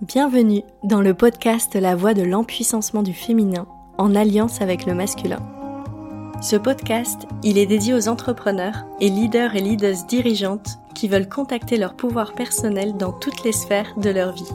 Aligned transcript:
Bienvenue 0.00 0.62
dans 0.84 1.00
le 1.00 1.12
podcast 1.12 1.74
La 1.74 1.96
voix 1.96 2.14
de 2.14 2.22
l'empuissancement 2.22 3.02
du 3.02 3.12
féminin 3.12 3.66
en 3.98 4.14
alliance 4.14 4.60
avec 4.60 4.86
le 4.86 4.94
masculin. 4.94 5.40
Ce 6.40 6.54
podcast, 6.54 7.26
il 7.42 7.58
est 7.58 7.66
dédié 7.66 7.94
aux 7.94 8.06
entrepreneurs 8.06 8.86
et 9.00 9.08
leaders 9.08 9.56
et 9.56 9.60
leaders 9.60 10.04
dirigeantes 10.06 10.78
qui 10.94 11.08
veulent 11.08 11.28
contacter 11.28 11.78
leur 11.78 11.94
pouvoir 11.94 12.34
personnel 12.34 12.96
dans 12.96 13.10
toutes 13.10 13.42
les 13.42 13.50
sphères 13.50 13.92
de 13.96 14.10
leur 14.10 14.34
vie. 14.34 14.52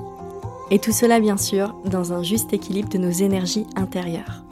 Et 0.72 0.80
tout 0.80 0.94
cela 0.94 1.20
bien 1.20 1.36
sûr 1.36 1.76
dans 1.84 2.14
un 2.14 2.24
juste 2.24 2.54
équilibre 2.54 2.88
de 2.88 3.00
nos 3.00 3.12
énergies 3.12 3.68
intérieures. 3.76 4.46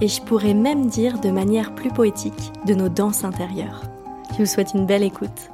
Et 0.00 0.08
je 0.08 0.20
pourrais 0.20 0.54
même 0.54 0.88
dire 0.88 1.20
de 1.20 1.30
manière 1.30 1.76
plus 1.76 1.92
poétique 1.92 2.52
de 2.66 2.74
nos 2.74 2.88
danses 2.88 3.22
intérieures. 3.22 3.84
Je 4.32 4.38
vous 4.38 4.46
souhaite 4.46 4.74
une 4.74 4.84
belle 4.84 5.04
écoute. 5.04 5.52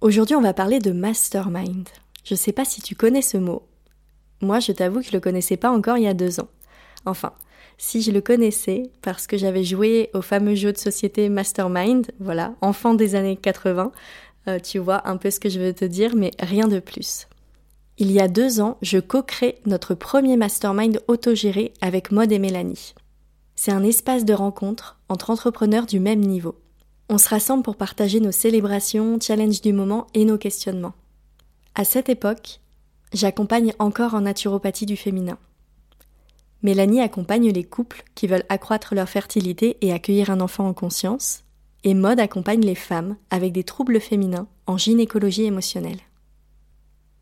Aujourd'hui 0.00 0.34
on 0.34 0.42
va 0.42 0.52
parler 0.52 0.80
de 0.80 0.90
mastermind. 0.90 1.88
Je 2.24 2.34
sais 2.34 2.52
pas 2.52 2.64
si 2.64 2.80
tu 2.80 2.94
connais 2.94 3.22
ce 3.22 3.36
mot. 3.36 3.62
Moi, 4.40 4.60
je 4.60 4.72
t'avoue 4.72 5.00
que 5.00 5.06
je 5.06 5.12
le 5.12 5.20
connaissais 5.20 5.56
pas 5.56 5.70
encore 5.70 5.98
il 5.98 6.04
y 6.04 6.08
a 6.08 6.14
deux 6.14 6.40
ans. 6.40 6.48
Enfin, 7.06 7.32
si 7.78 8.02
je 8.02 8.10
le 8.10 8.20
connaissais 8.20 8.90
parce 9.02 9.26
que 9.26 9.36
j'avais 9.36 9.64
joué 9.64 10.10
au 10.14 10.22
fameux 10.22 10.54
jeu 10.54 10.72
de 10.72 10.78
société 10.78 11.28
Mastermind, 11.28 12.06
voilà, 12.20 12.54
enfant 12.60 12.94
des 12.94 13.14
années 13.14 13.36
80, 13.36 13.92
euh, 14.48 14.58
tu 14.58 14.78
vois 14.78 15.08
un 15.08 15.16
peu 15.16 15.30
ce 15.30 15.40
que 15.40 15.48
je 15.48 15.60
veux 15.60 15.72
te 15.72 15.84
dire, 15.84 16.14
mais 16.16 16.32
rien 16.40 16.68
de 16.68 16.80
plus. 16.80 17.28
Il 17.98 18.10
y 18.10 18.20
a 18.20 18.28
deux 18.28 18.60
ans, 18.60 18.78
je 18.82 18.98
co-crée 18.98 19.58
notre 19.66 19.94
premier 19.94 20.36
mastermind 20.36 21.00
autogéré 21.08 21.72
avec 21.80 22.10
Mode 22.10 22.32
et 22.32 22.38
Mélanie. 22.38 22.94
C'est 23.54 23.72
un 23.72 23.84
espace 23.84 24.24
de 24.24 24.32
rencontre 24.32 24.98
entre 25.08 25.30
entrepreneurs 25.30 25.86
du 25.86 26.00
même 26.00 26.20
niveau. 26.20 26.56
On 27.08 27.18
se 27.18 27.28
rassemble 27.28 27.62
pour 27.62 27.76
partager 27.76 28.18
nos 28.18 28.32
célébrations, 28.32 29.18
challenges 29.20 29.60
du 29.60 29.72
moment 29.72 30.06
et 30.14 30.24
nos 30.24 30.38
questionnements. 30.38 30.94
À 31.74 31.84
cette 31.84 32.10
époque, 32.10 32.60
j'accompagne 33.14 33.72
encore 33.78 34.14
en 34.14 34.22
naturopathie 34.22 34.84
du 34.84 34.96
féminin. 34.96 35.38
Mélanie 36.62 37.00
accompagne 37.00 37.50
les 37.50 37.64
couples 37.64 38.04
qui 38.14 38.26
veulent 38.26 38.44
accroître 38.50 38.94
leur 38.94 39.08
fertilité 39.08 39.78
et 39.80 39.92
accueillir 39.92 40.30
un 40.30 40.40
enfant 40.40 40.68
en 40.68 40.74
conscience, 40.74 41.44
et 41.82 41.94
Mode 41.94 42.20
accompagne 42.20 42.60
les 42.60 42.74
femmes 42.74 43.16
avec 43.30 43.52
des 43.52 43.64
troubles 43.64 44.00
féminins 44.00 44.46
en 44.66 44.76
gynécologie 44.76 45.44
émotionnelle. 45.44 45.98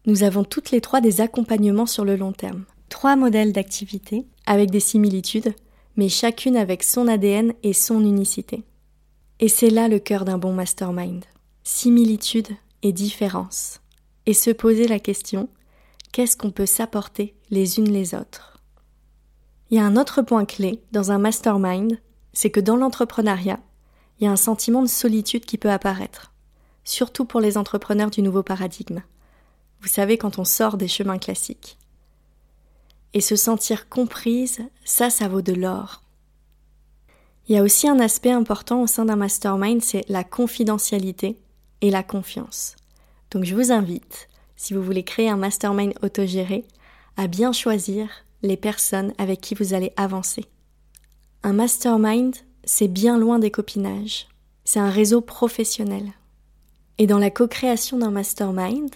Nous 0.06 0.24
avons 0.24 0.44
toutes 0.44 0.72
les 0.72 0.80
trois 0.80 1.00
des 1.00 1.20
accompagnements 1.20 1.86
sur 1.86 2.04
le 2.04 2.16
long 2.16 2.32
terme, 2.32 2.64
trois 2.88 3.16
modèles 3.16 3.52
d'activité 3.52 4.26
avec 4.46 4.70
des 4.70 4.80
similitudes, 4.80 5.54
mais 5.96 6.08
chacune 6.08 6.56
avec 6.56 6.82
son 6.82 7.06
ADN 7.06 7.54
et 7.62 7.72
son 7.72 8.00
unicité. 8.00 8.64
Et 9.38 9.48
c'est 9.48 9.70
là 9.70 9.88
le 9.88 9.98
cœur 9.98 10.24
d'un 10.24 10.38
bon 10.38 10.52
mastermind. 10.52 11.24
Similitude 11.62 12.48
et 12.82 12.92
différence 12.92 13.80
et 14.30 14.34
se 14.34 14.50
poser 14.50 14.86
la 14.86 15.00
question 15.00 15.48
qu'est-ce 16.12 16.36
qu'on 16.36 16.52
peut 16.52 16.64
s'apporter 16.64 17.34
les 17.50 17.78
unes 17.78 17.90
les 17.90 18.14
autres? 18.14 18.62
Il 19.70 19.76
y 19.76 19.80
a 19.80 19.84
un 19.84 19.96
autre 19.96 20.22
point 20.22 20.44
clé 20.44 20.84
dans 20.92 21.10
un 21.10 21.18
mastermind, 21.18 21.98
c'est 22.32 22.50
que 22.50 22.60
dans 22.60 22.76
l'entrepreneuriat, 22.76 23.58
il 24.18 24.24
y 24.24 24.26
a 24.28 24.30
un 24.30 24.36
sentiment 24.36 24.82
de 24.82 24.88
solitude 24.88 25.44
qui 25.44 25.58
peut 25.58 25.70
apparaître, 25.70 26.32
surtout 26.84 27.24
pour 27.24 27.40
les 27.40 27.58
entrepreneurs 27.58 28.12
du 28.12 28.22
nouveau 28.22 28.44
paradigme. 28.44 29.02
Vous 29.80 29.88
savez, 29.88 30.16
quand 30.16 30.38
on 30.38 30.44
sort 30.44 30.76
des 30.76 30.86
chemins 30.86 31.18
classiques. 31.18 31.76
Et 33.14 33.20
se 33.20 33.34
sentir 33.34 33.88
comprise, 33.88 34.60
ça, 34.84 35.10
ça 35.10 35.26
vaut 35.26 35.42
de 35.42 35.54
l'or. 35.54 36.04
Il 37.48 37.56
y 37.56 37.58
a 37.58 37.64
aussi 37.64 37.88
un 37.88 37.98
aspect 37.98 38.30
important 38.30 38.80
au 38.80 38.86
sein 38.86 39.06
d'un 39.06 39.16
mastermind, 39.16 39.82
c'est 39.82 40.08
la 40.08 40.22
confidentialité 40.22 41.40
et 41.80 41.90
la 41.90 42.04
confiance. 42.04 42.76
Donc 43.30 43.44
je 43.44 43.54
vous 43.54 43.72
invite, 43.72 44.28
si 44.56 44.74
vous 44.74 44.82
voulez 44.82 45.04
créer 45.04 45.28
un 45.28 45.36
mastermind 45.36 45.94
autogéré, 46.02 46.64
à 47.16 47.26
bien 47.26 47.52
choisir 47.52 48.08
les 48.42 48.56
personnes 48.56 49.12
avec 49.18 49.40
qui 49.40 49.54
vous 49.54 49.74
allez 49.74 49.92
avancer. 49.96 50.44
Un 51.42 51.52
mastermind, 51.52 52.34
c'est 52.64 52.88
bien 52.88 53.18
loin 53.18 53.38
des 53.38 53.50
copinages. 53.50 54.28
C'est 54.64 54.80
un 54.80 54.90
réseau 54.90 55.20
professionnel. 55.20 56.12
Et 56.98 57.06
dans 57.06 57.18
la 57.18 57.30
co-création 57.30 57.98
d'un 57.98 58.10
mastermind, 58.10 58.90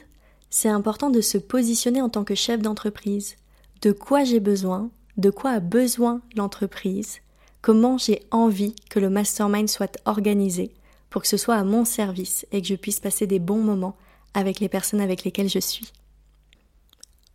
c'est 0.51 0.69
important 0.69 1.11
de 1.11 1.21
se 1.21 1.39
positionner 1.39 2.03
en 2.03 2.09
tant 2.09 2.25
que 2.25 2.35
chef 2.35 2.61
d'entreprise. 2.61 3.37
De 3.83 3.93
quoi 3.93 4.25
j'ai 4.25 4.41
besoin, 4.41 4.91
de 5.17 5.31
quoi 5.31 5.53
a 5.53 5.61
besoin 5.61 6.21
l'entreprise, 6.37 7.21
comment 7.63 7.99
j'ai 7.99 8.23
envie 8.31 8.75
que 8.91 9.01
le 9.01 9.11
mastermind 9.11 9.69
soit 9.69 9.97
organisé 10.05 10.75
pour 11.09 11.23
que 11.23 11.29
ce 11.29 11.37
soit 11.37 11.57
à 11.57 11.65
mon 11.65 11.85
service 11.85 12.47
et 12.53 12.61
que 12.61 12.69
je 12.69 12.75
puisse 12.75 13.01
passer 13.01 13.27
des 13.27 13.39
bons 13.39 13.63
moments 13.63 13.97
avec 14.35 14.61
les 14.61 14.69
personnes 14.69 15.01
avec 15.01 15.25
lesquelles 15.25 15.49
je 15.49 15.59
suis. 15.59 15.93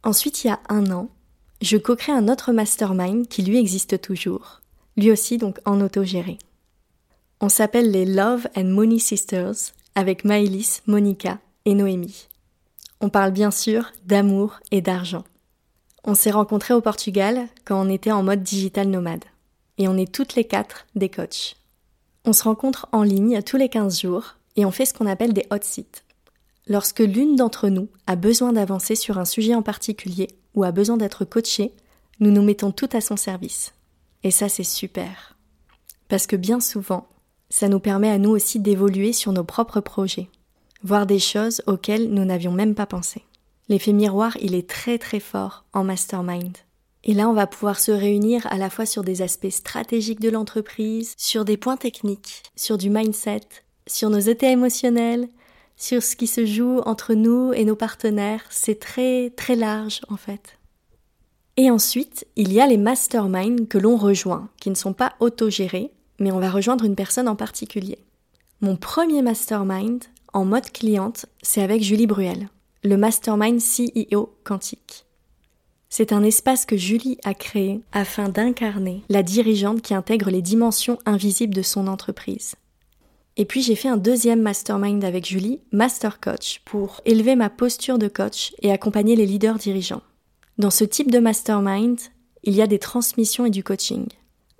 Ensuite, 0.03 0.43
il 0.43 0.47
y 0.47 0.51
a 0.51 0.59
un 0.69 0.91
an, 0.91 1.09
je 1.61 1.77
co-crée 1.77 2.11
un 2.11 2.27
autre 2.29 2.53
mastermind 2.53 3.27
qui 3.27 3.41
lui 3.41 3.57
existe 3.57 3.99
toujours, 3.99 4.61
lui 4.95 5.11
aussi 5.11 5.37
donc 5.37 5.59
en 5.65 5.81
autogéré. 5.81 6.37
On 7.41 7.49
s'appelle 7.49 7.91
les 7.91 8.05
Love 8.05 8.47
and 8.55 8.65
Money 8.65 8.99
Sisters 8.99 9.73
avec 9.95 10.23
Maëlys, 10.25 10.81
Monica 10.87 11.39
et 11.65 11.73
Noémie. 11.73 12.27
On 13.01 13.09
parle 13.09 13.31
bien 13.31 13.51
sûr 13.51 13.91
d'amour 14.05 14.59
et 14.71 14.81
d'argent. 14.81 15.23
On 16.03 16.15
s'est 16.15 16.31
rencontrés 16.31 16.73
au 16.73 16.81
Portugal 16.81 17.47
quand 17.65 17.81
on 17.81 17.89
était 17.89 18.11
en 18.11 18.23
mode 18.23 18.43
digital 18.43 18.87
nomade. 18.87 19.23
Et 19.77 19.87
on 19.87 19.97
est 19.97 20.11
toutes 20.11 20.35
les 20.35 20.43
quatre 20.43 20.85
des 20.95 21.09
coachs. 21.09 21.55
On 22.25 22.33
se 22.33 22.43
rencontre 22.43 22.87
en 22.91 23.03
ligne 23.03 23.41
tous 23.41 23.57
les 23.57 23.69
15 23.69 24.01
jours 24.01 24.35
et 24.55 24.65
on 24.65 24.71
fait 24.71 24.85
ce 24.85 24.93
qu'on 24.93 25.07
appelle 25.07 25.33
des 25.33 25.45
hot 25.51 25.59
seats. 25.61 26.03
Lorsque 26.69 26.99
l'une 26.99 27.35
d'entre 27.35 27.67
nous 27.67 27.89
a 28.05 28.15
besoin 28.15 28.53
d'avancer 28.53 28.93
sur 28.93 29.17
un 29.17 29.25
sujet 29.25 29.55
en 29.55 29.63
particulier 29.63 30.27
ou 30.53 30.63
a 30.63 30.71
besoin 30.71 30.97
d'être 30.97 31.25
coachée, 31.25 31.73
nous 32.19 32.29
nous 32.29 32.43
mettons 32.43 32.71
tout 32.71 32.89
à 32.93 33.01
son 33.01 33.17
service. 33.17 33.73
Et 34.23 34.29
ça, 34.29 34.49
c'est 34.49 34.63
super. 34.63 35.35
Parce 36.09 36.27
que 36.27 36.35
bien 36.35 36.59
souvent, 36.59 37.07
ça 37.49 37.69
nous 37.69 37.79
permet 37.79 38.11
à 38.11 38.19
nous 38.19 38.29
aussi 38.29 38.59
d'évoluer 38.59 39.13
sur 39.13 39.31
nos 39.31 39.43
propres 39.43 39.79
projets, 39.79 40.29
voir 40.83 41.07
des 41.07 41.17
choses 41.17 41.63
auxquelles 41.65 42.11
nous 42.11 42.23
n'avions 42.23 42.51
même 42.51 42.75
pas 42.75 42.85
pensé. 42.85 43.23
L'effet 43.67 43.93
miroir, 43.93 44.37
il 44.39 44.53
est 44.53 44.69
très 44.69 44.99
très 44.99 45.19
fort 45.19 45.65
en 45.73 45.83
mastermind. 45.83 46.55
Et 47.03 47.13
là, 47.15 47.29
on 47.29 47.33
va 47.33 47.47
pouvoir 47.47 47.79
se 47.79 47.91
réunir 47.91 48.45
à 48.51 48.57
la 48.57 48.69
fois 48.69 48.85
sur 48.85 49.03
des 49.03 49.23
aspects 49.23 49.49
stratégiques 49.49 50.19
de 50.19 50.29
l'entreprise, 50.29 51.13
sur 51.17 51.45
des 51.45 51.57
points 51.57 51.77
techniques, 51.77 52.43
sur 52.55 52.77
du 52.77 52.91
mindset, 52.91 53.41
sur 53.87 54.11
nos 54.11 54.19
états 54.19 54.51
émotionnels, 54.51 55.29
sur 55.79 56.03
ce 56.03 56.15
qui 56.15 56.27
se 56.27 56.45
joue 56.45 56.81
entre 56.85 57.15
nous 57.15 57.53
et 57.53 57.65
nos 57.65 57.75
partenaires. 57.75 58.43
C'est 58.51 58.79
très 58.79 59.31
très 59.31 59.55
large 59.55 60.01
en 60.09 60.17
fait. 60.17 60.59
Et 61.57 61.71
ensuite, 61.71 62.27
il 62.35 62.53
y 62.53 62.61
a 62.61 62.67
les 62.67 62.77
masterminds 62.77 63.67
que 63.67 63.79
l'on 63.79 63.97
rejoint, 63.97 64.49
qui 64.61 64.69
ne 64.69 64.75
sont 64.75 64.93
pas 64.93 65.13
autogérés, 65.19 65.91
mais 66.19 66.31
on 66.31 66.39
va 66.39 66.51
rejoindre 66.51 66.85
une 66.85 66.95
personne 66.95 67.27
en 67.27 67.35
particulier. 67.35 67.97
Mon 68.61 68.75
premier 68.75 69.21
mastermind 69.21 70.03
en 70.31 70.45
mode 70.45 70.69
cliente, 70.71 71.25
c'est 71.41 71.61
avec 71.61 71.81
Julie 71.81 72.07
Bruel, 72.07 72.49
le 72.83 72.97
mastermind 72.97 73.59
CEO 73.59 74.33
quantique. 74.43 75.05
C'est 75.89 76.13
un 76.13 76.23
espace 76.23 76.65
que 76.65 76.77
Julie 76.77 77.17
a 77.23 77.33
créé 77.33 77.81
afin 77.91 78.29
d'incarner 78.29 79.03
la 79.09 79.23
dirigeante 79.23 79.81
qui 79.81 79.95
intègre 79.95 80.29
les 80.29 80.43
dimensions 80.43 80.99
invisibles 81.05 81.55
de 81.55 81.63
son 81.63 81.87
entreprise. 81.87 82.55
Et 83.39 83.45
puis 83.45 83.61
j'ai 83.61 83.75
fait 83.75 83.87
un 83.87 83.95
deuxième 83.95 84.41
mastermind 84.41 85.01
avec 85.05 85.25
Julie, 85.25 85.61
Master 85.71 86.19
Coach, 86.19 86.61
pour 86.65 86.99
élever 87.05 87.37
ma 87.37 87.49
posture 87.49 87.97
de 87.97 88.09
coach 88.09 88.53
et 88.61 88.69
accompagner 88.69 89.15
les 89.15 89.25
leaders 89.25 89.57
dirigeants. 89.57 90.01
Dans 90.57 90.69
ce 90.69 90.83
type 90.83 91.09
de 91.09 91.19
mastermind, 91.19 91.97
il 92.43 92.53
y 92.53 92.61
a 92.61 92.67
des 92.67 92.79
transmissions 92.79 93.45
et 93.45 93.49
du 93.49 93.63
coaching. 93.63 94.07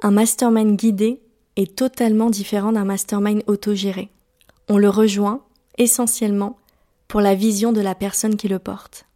Un 0.02 0.12
mastermind 0.12 0.78
guidé 0.78 1.22
est 1.58 1.76
totalement 1.76 2.30
différent 2.30 2.72
d'un 2.72 2.86
mastermind 2.86 3.44
autogéré. 3.48 4.08
On 4.70 4.78
le 4.78 4.88
rejoint 4.88 5.44
essentiellement 5.78 6.56
pour 7.10 7.20
la 7.20 7.36
vision 7.36 7.74
de 7.74 7.82
la 7.82 7.96
personne 7.96 8.38
qui 8.38 8.48
le 8.48 8.60
porte. 8.60 9.08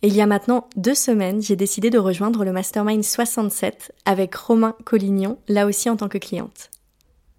Il 0.00 0.14
y 0.14 0.22
a 0.22 0.26
maintenant 0.26 0.68
deux 0.76 0.94
semaines, 0.94 1.42
j'ai 1.42 1.56
décidé 1.56 1.90
de 1.90 1.98
rejoindre 1.98 2.46
le 2.46 2.52
Mastermind 2.52 3.04
67 3.04 3.92
avec 4.06 4.34
Romain 4.34 4.74
Collignon, 4.86 5.36
là 5.48 5.66
aussi 5.66 5.90
en 5.90 5.96
tant 5.96 6.08
que 6.08 6.16
cliente. 6.16 6.70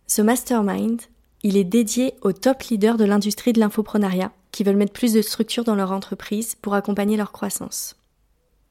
Ce 0.05 0.21
mastermind, 0.21 1.01
il 1.43 1.57
est 1.57 1.63
dédié 1.63 2.13
aux 2.21 2.33
top 2.33 2.63
leaders 2.63 2.97
de 2.97 3.05
l'industrie 3.05 3.53
de 3.53 3.59
l'infoprenariat 3.59 4.31
qui 4.51 4.63
veulent 4.63 4.75
mettre 4.75 4.93
plus 4.93 5.13
de 5.13 5.21
structure 5.21 5.63
dans 5.63 5.75
leur 5.75 5.91
entreprise 5.91 6.55
pour 6.55 6.73
accompagner 6.73 7.17
leur 7.17 7.31
croissance. 7.31 7.95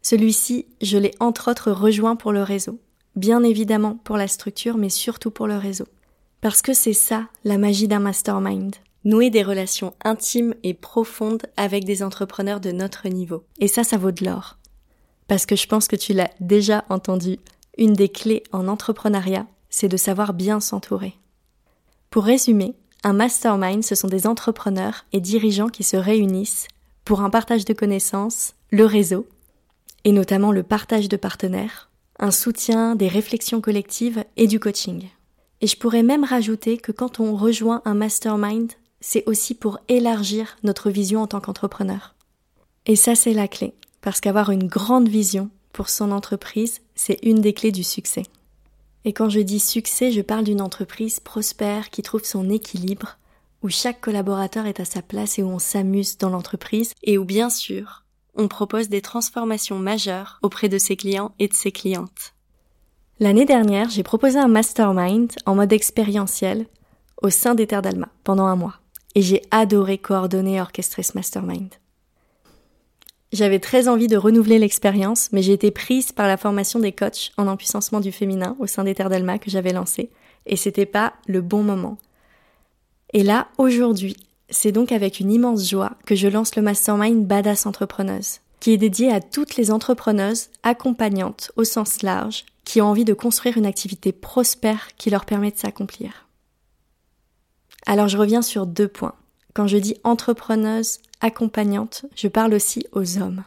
Celui-ci, 0.02 0.66
je 0.82 0.98
l'ai 0.98 1.12
entre 1.20 1.50
autres 1.50 1.70
rejoint 1.70 2.16
pour 2.16 2.32
le 2.32 2.42
réseau. 2.42 2.78
Bien 3.14 3.42
évidemment 3.42 3.98
pour 4.04 4.16
la 4.16 4.28
structure, 4.28 4.76
mais 4.76 4.88
surtout 4.88 5.30
pour 5.30 5.46
le 5.46 5.56
réseau. 5.56 5.86
Parce 6.40 6.62
que 6.62 6.74
c'est 6.74 6.92
ça, 6.92 7.26
la 7.44 7.58
magie 7.58 7.88
d'un 7.88 7.98
mastermind. 7.98 8.74
Nouer 9.04 9.30
des 9.30 9.42
relations 9.42 9.94
intimes 10.04 10.54
et 10.62 10.74
profondes 10.74 11.42
avec 11.56 11.84
des 11.84 12.02
entrepreneurs 12.02 12.60
de 12.60 12.72
notre 12.72 13.08
niveau. 13.08 13.44
Et 13.58 13.68
ça, 13.68 13.84
ça 13.84 13.96
vaut 13.96 14.10
de 14.10 14.24
l'or. 14.24 14.58
Parce 15.28 15.46
que 15.46 15.56
je 15.56 15.66
pense 15.66 15.88
que 15.88 15.96
tu 15.96 16.12
l'as 16.12 16.30
déjà 16.40 16.84
entendu, 16.88 17.38
une 17.78 17.94
des 17.94 18.08
clés 18.08 18.42
en 18.52 18.68
entrepreneuriat, 18.68 19.46
c'est 19.70 19.88
de 19.88 19.96
savoir 19.96 20.34
bien 20.34 20.60
s'entourer. 20.60 21.14
Pour 22.16 22.24
résumer, 22.24 22.74
un 23.04 23.12
mastermind, 23.12 23.84
ce 23.84 23.94
sont 23.94 24.08
des 24.08 24.26
entrepreneurs 24.26 25.04
et 25.12 25.20
dirigeants 25.20 25.68
qui 25.68 25.82
se 25.82 25.98
réunissent 25.98 26.66
pour 27.04 27.20
un 27.20 27.28
partage 27.28 27.66
de 27.66 27.74
connaissances, 27.74 28.54
le 28.70 28.86
réseau, 28.86 29.26
et 30.04 30.12
notamment 30.12 30.50
le 30.50 30.62
partage 30.62 31.10
de 31.10 31.18
partenaires, 31.18 31.90
un 32.18 32.30
soutien, 32.30 32.96
des 32.96 33.08
réflexions 33.08 33.60
collectives 33.60 34.24
et 34.38 34.46
du 34.46 34.58
coaching. 34.58 35.10
Et 35.60 35.66
je 35.66 35.76
pourrais 35.76 36.02
même 36.02 36.24
rajouter 36.24 36.78
que 36.78 36.90
quand 36.90 37.20
on 37.20 37.36
rejoint 37.36 37.82
un 37.84 37.92
mastermind, 37.92 38.72
c'est 39.02 39.28
aussi 39.28 39.52
pour 39.52 39.78
élargir 39.88 40.56
notre 40.62 40.88
vision 40.88 41.20
en 41.20 41.26
tant 41.26 41.42
qu'entrepreneur. 41.42 42.14
Et 42.86 42.96
ça, 42.96 43.14
c'est 43.14 43.34
la 43.34 43.46
clé, 43.46 43.74
parce 44.00 44.22
qu'avoir 44.22 44.52
une 44.52 44.68
grande 44.68 45.10
vision 45.10 45.50
pour 45.74 45.90
son 45.90 46.12
entreprise, 46.12 46.80
c'est 46.94 47.18
une 47.22 47.42
des 47.42 47.52
clés 47.52 47.72
du 47.72 47.84
succès. 47.84 48.22
Et 49.06 49.12
quand 49.12 49.28
je 49.28 49.38
dis 49.38 49.60
succès, 49.60 50.10
je 50.10 50.20
parle 50.20 50.42
d'une 50.42 50.60
entreprise 50.60 51.20
prospère 51.20 51.90
qui 51.90 52.02
trouve 52.02 52.24
son 52.24 52.50
équilibre, 52.50 53.18
où 53.62 53.68
chaque 53.68 54.00
collaborateur 54.00 54.66
est 54.66 54.80
à 54.80 54.84
sa 54.84 55.00
place 55.00 55.38
et 55.38 55.44
où 55.44 55.48
on 55.48 55.60
s'amuse 55.60 56.18
dans 56.18 56.28
l'entreprise, 56.28 56.92
et 57.04 57.16
où 57.16 57.24
bien 57.24 57.48
sûr, 57.48 58.02
on 58.34 58.48
propose 58.48 58.88
des 58.88 59.00
transformations 59.00 59.78
majeures 59.78 60.40
auprès 60.42 60.68
de 60.68 60.76
ses 60.76 60.96
clients 60.96 61.32
et 61.38 61.46
de 61.46 61.54
ses 61.54 61.70
clientes. 61.70 62.34
L'année 63.20 63.44
dernière, 63.44 63.90
j'ai 63.90 64.02
proposé 64.02 64.40
un 64.40 64.48
mastermind 64.48 65.32
en 65.46 65.54
mode 65.54 65.72
expérientiel 65.72 66.66
au 67.22 67.30
sein 67.30 67.54
des 67.54 67.68
Terres 67.68 67.82
d'Alma 67.82 68.08
pendant 68.24 68.46
un 68.46 68.56
mois. 68.56 68.74
Et 69.14 69.22
j'ai 69.22 69.42
adoré 69.52 69.98
coordonner 69.98 70.56
et 70.56 70.60
orchestrer 70.60 71.04
ce 71.04 71.12
mastermind. 71.14 71.70
J'avais 73.36 73.58
très 73.58 73.86
envie 73.86 74.06
de 74.06 74.16
renouveler 74.16 74.58
l'expérience, 74.58 75.28
mais 75.30 75.42
j'ai 75.42 75.52
été 75.52 75.70
prise 75.70 76.10
par 76.10 76.26
la 76.26 76.38
formation 76.38 76.78
des 76.78 76.92
coachs 76.92 77.32
en 77.36 77.48
empuissancement 77.48 78.00
du 78.00 78.10
féminin 78.10 78.56
au 78.58 78.66
sein 78.66 78.82
des 78.82 78.94
Terres 78.94 79.10
d'Alma 79.10 79.38
que 79.38 79.50
j'avais 79.50 79.74
lancé, 79.74 80.08
et 80.46 80.56
c'était 80.56 80.86
pas 80.86 81.12
le 81.26 81.42
bon 81.42 81.62
moment. 81.62 81.98
Et 83.12 83.22
là, 83.22 83.48
aujourd'hui, 83.58 84.16
c'est 84.48 84.72
donc 84.72 84.90
avec 84.90 85.20
une 85.20 85.30
immense 85.30 85.68
joie 85.68 85.98
que 86.06 86.14
je 86.14 86.28
lance 86.28 86.56
le 86.56 86.62
mastermind 86.62 87.26
Badass 87.26 87.66
Entrepreneuse, 87.66 88.40
qui 88.58 88.72
est 88.72 88.78
dédié 88.78 89.12
à 89.12 89.20
toutes 89.20 89.56
les 89.56 89.70
entrepreneuses 89.70 90.48
accompagnantes 90.62 91.52
au 91.56 91.64
sens 91.64 92.00
large 92.00 92.46
qui 92.64 92.80
ont 92.80 92.86
envie 92.86 93.04
de 93.04 93.12
construire 93.12 93.58
une 93.58 93.66
activité 93.66 94.12
prospère 94.12 94.96
qui 94.96 95.10
leur 95.10 95.26
permet 95.26 95.50
de 95.50 95.58
s'accomplir. 95.58 96.26
Alors 97.84 98.08
je 98.08 98.16
reviens 98.16 98.40
sur 98.40 98.66
deux 98.66 98.88
points. 98.88 99.14
Quand 99.56 99.66
je 99.66 99.78
dis 99.78 99.96
entrepreneuse 100.04 100.98
accompagnante, 101.22 102.04
je 102.14 102.28
parle 102.28 102.52
aussi 102.52 102.86
aux 102.92 103.16
hommes. 103.16 103.42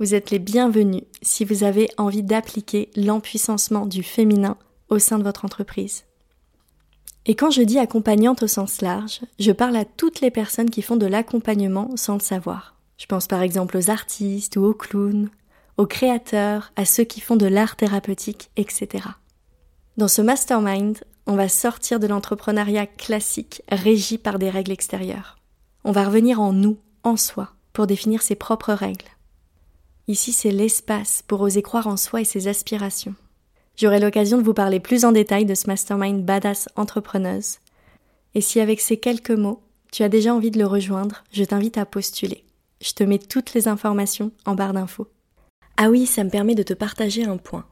Vous 0.00 0.12
êtes 0.12 0.32
les 0.32 0.40
bienvenus 0.40 1.04
si 1.22 1.44
vous 1.44 1.62
avez 1.62 1.88
envie 1.98 2.24
d'appliquer 2.24 2.90
l'empuissancement 2.96 3.86
du 3.86 4.02
féminin 4.02 4.56
au 4.88 4.98
sein 4.98 5.20
de 5.20 5.22
votre 5.22 5.44
entreprise. 5.44 6.02
Et 7.26 7.36
quand 7.36 7.52
je 7.52 7.62
dis 7.62 7.78
accompagnante 7.78 8.42
au 8.42 8.48
sens 8.48 8.82
large, 8.82 9.20
je 9.38 9.52
parle 9.52 9.76
à 9.76 9.84
toutes 9.84 10.20
les 10.20 10.32
personnes 10.32 10.68
qui 10.68 10.82
font 10.82 10.96
de 10.96 11.06
l'accompagnement 11.06 11.96
sans 11.96 12.14
le 12.14 12.20
savoir. 12.20 12.74
Je 12.98 13.06
pense 13.06 13.28
par 13.28 13.42
exemple 13.42 13.76
aux 13.76 13.90
artistes 13.90 14.56
ou 14.56 14.64
aux 14.64 14.74
clowns, 14.74 15.30
aux 15.76 15.86
créateurs, 15.86 16.72
à 16.74 16.84
ceux 16.84 17.04
qui 17.04 17.20
font 17.20 17.36
de 17.36 17.46
l'art 17.46 17.76
thérapeutique, 17.76 18.50
etc. 18.56 19.04
Dans 19.96 20.08
ce 20.08 20.22
mastermind, 20.22 20.98
on 21.26 21.36
va 21.36 21.48
sortir 21.48 22.00
de 22.00 22.06
l'entrepreneuriat 22.06 22.86
classique 22.86 23.62
régi 23.70 24.18
par 24.18 24.38
des 24.38 24.50
règles 24.50 24.72
extérieures. 24.72 25.36
On 25.84 25.92
va 25.92 26.04
revenir 26.04 26.40
en 26.40 26.52
nous, 26.52 26.78
en 27.02 27.16
soi, 27.16 27.52
pour 27.72 27.86
définir 27.86 28.22
ses 28.22 28.34
propres 28.34 28.72
règles. 28.72 29.06
Ici, 30.06 30.32
c'est 30.32 30.50
l'espace 30.50 31.22
pour 31.26 31.40
oser 31.40 31.62
croire 31.62 31.86
en 31.86 31.96
soi 31.96 32.20
et 32.20 32.24
ses 32.24 32.48
aspirations. 32.48 33.14
J'aurai 33.76 34.00
l'occasion 34.00 34.38
de 34.38 34.42
vous 34.42 34.54
parler 34.54 34.80
plus 34.80 35.04
en 35.04 35.12
détail 35.12 35.46
de 35.46 35.54
ce 35.54 35.66
mastermind 35.66 36.24
badass 36.24 36.68
entrepreneuse. 36.76 37.58
Et 38.34 38.40
si 38.40 38.60
avec 38.60 38.80
ces 38.80 38.98
quelques 38.98 39.30
mots, 39.30 39.62
tu 39.92 40.02
as 40.02 40.08
déjà 40.08 40.34
envie 40.34 40.50
de 40.50 40.58
le 40.58 40.66
rejoindre, 40.66 41.24
je 41.32 41.44
t'invite 41.44 41.78
à 41.78 41.86
postuler. 41.86 42.44
Je 42.82 42.92
te 42.92 43.02
mets 43.02 43.18
toutes 43.18 43.54
les 43.54 43.66
informations 43.66 44.30
en 44.44 44.54
barre 44.54 44.74
d'infos. 44.74 45.08
Ah 45.76 45.88
oui, 45.90 46.06
ça 46.06 46.22
me 46.22 46.30
permet 46.30 46.54
de 46.54 46.62
te 46.62 46.74
partager 46.74 47.24
un 47.24 47.36
point. 47.36 47.64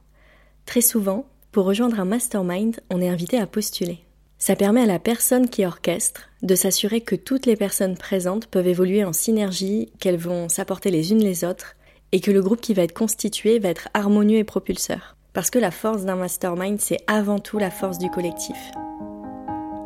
Très 0.67 0.81
souvent, 0.81 1.27
pour 1.53 1.67
rejoindre 1.67 2.01
un 2.01 2.07
mastermind, 2.07 2.81
on 2.91 3.03
est 3.03 3.11
invité 3.11 3.39
à 3.39 3.47
postuler. 3.47 3.99
Ça 4.39 4.57
permet 4.57 4.81
à 4.81 4.87
la 4.87 4.99
personne 4.99 5.49
qui 5.49 5.67
orchestre 5.67 6.31
de 6.43 6.55
s'assurer 6.55 7.03
que 7.03 7.15
toutes 7.15 7.47
les 7.47 7.57
personnes 7.57 7.97
présentes 7.97 8.47
peuvent 8.47 8.67
évoluer 8.67 9.05
en 9.05 9.13
synergie, 9.13 9.93
qu'elles 10.01 10.17
vont 10.17 10.49
s'apporter 10.49 10.91
les 10.91 11.13
unes 11.13 11.23
les 11.23 11.45
autres, 11.45 11.77
et 12.11 12.21
que 12.21 12.31
le 12.31 12.43
groupe 12.43 12.63
qui 12.63 12.75
va 12.75 12.83
être 12.83 12.95
constitué 12.95 13.59
va 13.59 13.69
être 13.69 13.89
harmonieux 13.93 14.39
et 14.39 14.45
propulseur. 14.45 15.17
Parce 15.35 15.51
que 15.51 15.59
la 15.59 15.71
force 15.71 16.05
d'un 16.05 16.17
mastermind, 16.17 16.81
c'est 16.81 17.01
avant 17.07 17.39
tout 17.39 17.59
la 17.59 17.71
force 17.71 17.99
du 17.99 18.11
collectif. 18.11 18.57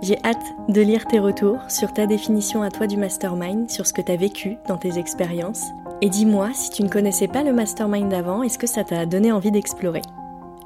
J'ai 0.02 0.18
hâte 0.24 0.44
de 0.68 0.80
lire 0.80 1.06
tes 1.06 1.18
retours 1.18 1.58
sur 1.68 1.92
ta 1.92 2.06
définition 2.06 2.62
à 2.62 2.70
toi 2.70 2.86
du 2.86 2.96
mastermind, 2.96 3.68
sur 3.70 3.86
ce 3.86 3.92
que 3.92 4.02
tu 4.02 4.12
as 4.12 4.16
vécu 4.16 4.56
dans 4.68 4.78
tes 4.78 4.98
expériences. 4.98 5.64
Et 6.00 6.10
dis-moi, 6.10 6.50
si 6.54 6.70
tu 6.70 6.84
ne 6.84 6.88
connaissais 6.88 7.28
pas 7.28 7.42
le 7.42 7.52
mastermind 7.52 8.08
d'avant, 8.08 8.44
est-ce 8.44 8.58
que 8.58 8.68
ça 8.68 8.84
t'a 8.84 9.04
donné 9.04 9.32
envie 9.32 9.50
d'explorer? 9.50 10.02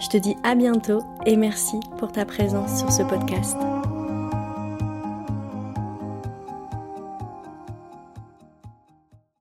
Je 0.00 0.08
te 0.08 0.17
dis 0.17 0.37
à 0.43 0.55
bientôt 0.55 1.02
et 1.26 1.37
merci 1.37 1.79
pour 1.99 2.11
ta 2.11 2.25
présence 2.25 2.79
sur 2.79 2.91
ce 2.91 3.02
podcast. 3.02 3.56